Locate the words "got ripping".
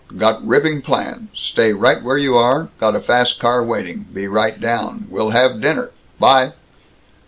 0.17-0.81